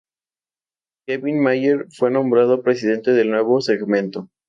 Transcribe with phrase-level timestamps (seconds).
[1.07, 4.31] Kevin Mayer fue nombrado presidente del nuevo segmento.